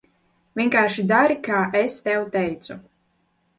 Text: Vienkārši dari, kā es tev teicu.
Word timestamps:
Vienkārši 0.59 1.05
dari, 1.11 1.35
kā 1.49 1.61
es 1.83 2.01
tev 2.09 2.27
teicu. 2.39 2.81